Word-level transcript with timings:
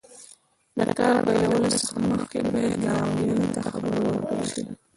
د 0.77 0.79
کار 0.97 1.15
پیلولو 1.25 1.69
څخه 1.75 1.93
مخکې 2.11 2.39
باید 2.53 2.75
ګاونډیانو 2.83 3.53
ته 3.55 3.61
خبر 3.69 3.93
ورکړل 4.05 4.43
شي. 4.53 4.63